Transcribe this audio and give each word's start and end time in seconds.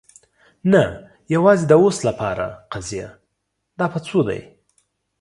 نه، 0.71 0.83
یوازې 1.35 1.65
د 1.67 1.73
اوس 1.81 1.97
لپاره 2.07 2.45
قضیه. 2.73 3.09
دا 3.79 3.85
په 3.93 3.99
څو 4.07 4.17
دی؟ 4.27 4.41